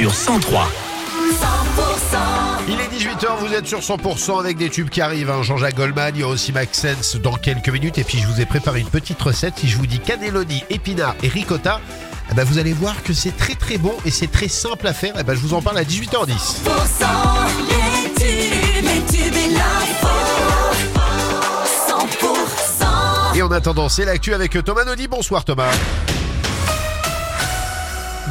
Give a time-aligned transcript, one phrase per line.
[0.00, 0.66] sur 103.
[2.68, 5.28] Il est 18h, vous êtes sur 100% avec des tubes qui arrivent.
[5.28, 5.42] hein.
[5.42, 7.98] Jean-Jacques Goldman, il y a aussi Max Sense dans quelques minutes.
[7.98, 9.58] Et puis je vous ai préparé une petite recette.
[9.58, 11.82] Si je vous dis cannelloni, épinards et ricotta,
[12.30, 14.94] eh ben, vous allez voir que c'est très très bon et c'est très simple à
[14.94, 15.12] faire.
[15.20, 16.28] Eh ben, je vous en parle à 18h10.
[17.68, 20.08] les tubes, les tubes et l'info.
[21.88, 23.36] 100%.
[23.36, 25.08] Et en attendant, c'est l'actu avec Thomas Naudy.
[25.08, 25.70] Bonsoir Thomas.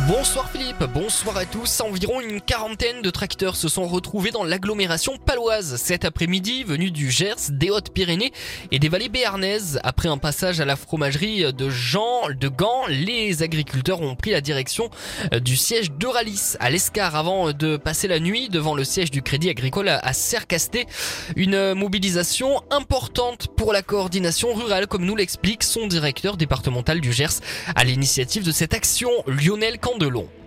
[0.10, 1.82] Bonsoir Philippe, bonsoir à tous.
[1.82, 7.12] Environ une quarantaine de tracteurs se sont retrouvés dans l'agglomération paloise cet après-midi, venus du
[7.12, 8.34] Gers, des Hautes-Pyrénées
[8.72, 9.80] et des vallées béarnaises.
[9.84, 14.42] Après un passage à la fromagerie de Jean de Gand, les agriculteurs ont pris la
[14.42, 14.90] direction
[15.32, 19.22] euh, du siège d'Euralis à l'Escar avant de passer la nuit devant le siège du
[19.22, 20.88] Crédit Agricole à Sercasté.
[21.36, 27.42] Une mobilisation importante pour la coordination rurale, comme nous l'explique son directeur départemental du Gers
[27.76, 30.39] à l'initiative de cette action, Lionel Candelon.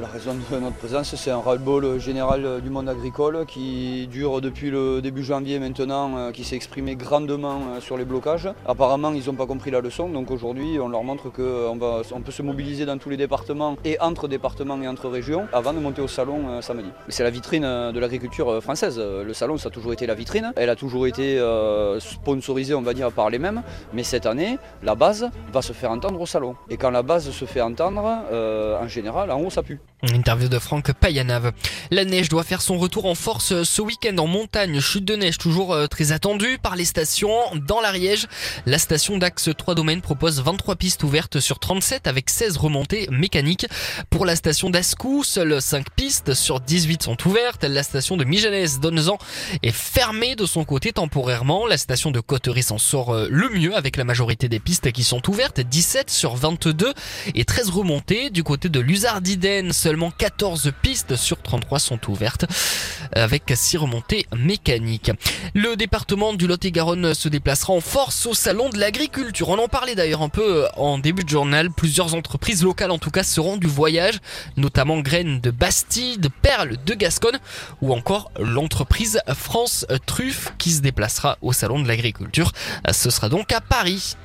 [0.00, 4.70] La raison de notre présence, c'est un ras-le-bol général du monde agricole qui dure depuis
[4.70, 8.48] le début janvier maintenant, euh, qui s'est exprimé grandement euh, sur les blocages.
[8.66, 12.20] Apparemment, ils n'ont pas compris la leçon, donc aujourd'hui, on leur montre qu'on va, on
[12.22, 15.78] peut se mobiliser dans tous les départements et entre départements et entre régions avant de
[15.78, 16.88] monter au salon euh, samedi.
[17.08, 18.98] C'est la vitrine de l'agriculture française.
[18.98, 20.52] Le salon, ça a toujours été la vitrine.
[20.56, 23.62] Elle a toujours été euh, sponsorisée, on va dire, par les mêmes.
[23.92, 26.56] Mais cette année, la base va se faire entendre au salon.
[26.70, 29.81] Et quand la base se fait entendre, euh, en général, en haut, ça pue.
[30.10, 31.52] Interview de Franck Payanave.
[31.92, 34.80] La neige doit faire son retour en force ce week-end en montagne.
[34.80, 37.32] Chute de neige toujours euh, très attendue par les stations.
[37.54, 38.26] Dans l'Ariège,
[38.66, 43.66] la station d'Axe 3 Domaines propose 23 pistes ouvertes sur 37 avec 16 remontées mécaniques.
[44.10, 47.62] Pour la station d'Ascou, seules 5 pistes sur 18 sont ouvertes.
[47.62, 49.18] La station de Mijanès Donnezan
[49.62, 51.66] est fermée de son côté temporairement.
[51.68, 55.04] La station de Coterie s'en sort euh, le mieux avec la majorité des pistes qui
[55.04, 55.60] sont ouvertes.
[55.60, 56.92] 17 sur 22
[57.36, 58.30] et 13 remontées.
[58.30, 62.44] Du côté de Luzardiden, seulement 14 pistes sur 33 sont ouvertes
[63.14, 65.10] avec 6 remontées mécaniques.
[65.54, 69.48] Le département du Lot-et-Garonne se déplacera en force au salon de l'agriculture.
[69.48, 71.70] On en parlait d'ailleurs un peu en début de journal.
[71.70, 74.18] Plusieurs entreprises locales en tout cas seront du voyage,
[74.56, 77.38] notamment Graines de Bastide, Perles de Gascogne
[77.80, 82.52] ou encore l'entreprise France Truffe qui se déplacera au salon de l'agriculture.
[82.90, 84.16] Ce sera donc à Paris.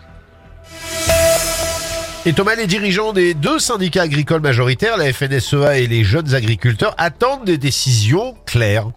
[2.27, 6.93] Et Thomas, les dirigeants des deux syndicats agricoles majoritaires, la FNSEA et les jeunes agriculteurs,
[6.97, 8.89] attendent des décisions claires.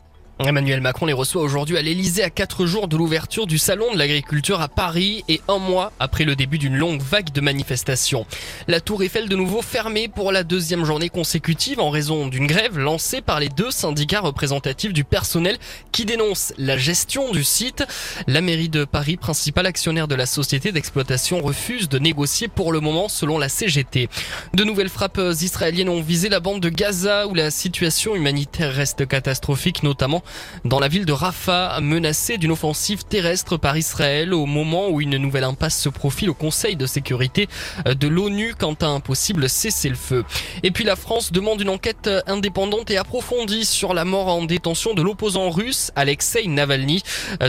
[0.47, 3.99] Emmanuel Macron les reçoit aujourd'hui à l'Elysée à 4 jours de l'ouverture du salon de
[3.99, 8.25] l'agriculture à Paris et un mois après le début d'une longue vague de manifestations.
[8.67, 12.79] La tour Eiffel de nouveau fermée pour la deuxième journée consécutive en raison d'une grève
[12.79, 15.59] lancée par les deux syndicats représentatifs du personnel
[15.93, 17.85] qui dénoncent la gestion du site.
[18.27, 22.81] La mairie de Paris, principal actionnaire de la société d'exploitation, refuse de négocier pour le
[22.81, 24.09] moment selon la CGT.
[24.55, 29.07] De nouvelles frappes israéliennes ont visé la bande de Gaza où la situation humanitaire reste
[29.07, 30.23] catastrophique, notamment
[30.65, 35.17] dans la ville de Rafah, menacée d'une offensive terrestre par Israël au moment où une
[35.17, 37.49] nouvelle impasse se profile au Conseil de sécurité
[37.87, 40.25] de l'ONU quant à un possible cessez-le-feu.
[40.63, 44.95] Et puis la France demande une enquête indépendante et approfondie sur la mort en détention
[44.95, 47.03] de l'opposant russe Alexei Navalny,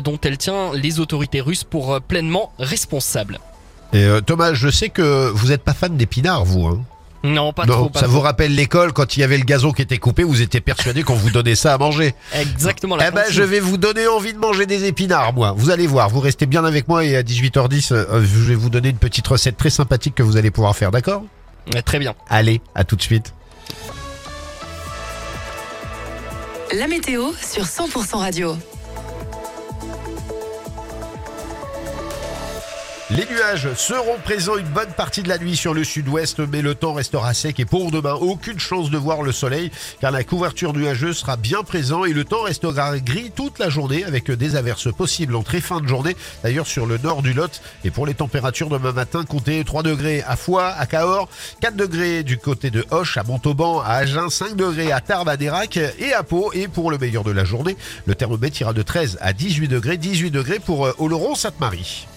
[0.03, 3.39] dont elle tient les autorités russes pour pleinement responsables.
[3.93, 6.65] Et euh, Thomas, je sais que vous n'êtes pas fan d'épinards, vous.
[6.65, 6.81] Hein
[7.23, 7.89] Non, pas non, trop.
[7.89, 8.15] Pas ça trop.
[8.15, 11.03] vous rappelle l'école quand il y avait le gazon qui était coupé, vous étiez persuadé
[11.03, 12.15] qu'on vous donnait ça à manger.
[12.33, 12.95] Exactement.
[12.95, 15.53] La Eh ben, je vais vous donner envie de manger des épinards, moi.
[15.55, 18.69] Vous allez voir, vous restez bien avec moi et à 18h10, euh, je vais vous
[18.71, 21.23] donner une petite recette très sympathique que vous allez pouvoir faire, d'accord?
[21.85, 22.15] Très bien.
[22.27, 23.33] Allez, à tout de suite.
[26.73, 28.55] La météo sur 100% radio.
[33.17, 36.75] Les nuages seront présents une bonne partie de la nuit sur le sud-ouest, mais le
[36.75, 40.72] temps restera sec et pour demain, aucune chance de voir le soleil, car la couverture
[40.72, 44.94] nuageuse sera bien présente et le temps restera gris toute la journée avec des averses
[44.94, 47.61] possibles en très fin de journée, d'ailleurs sur le nord du Lot.
[47.83, 51.28] Et pour les températures demain matin, comptez 3 degrés à Foix, à Cahors,
[51.59, 55.35] 4 degrés du côté de Hoche, à Montauban, à Agen, 5 degrés à Tarbes, à
[55.35, 56.53] et à Pau.
[56.53, 57.75] Et pour le meilleur de la journée,
[58.05, 62.08] le thermomètre ira de 13 à 18 degrés, 18 degrés pour euh, Oloron-Sainte-Marie.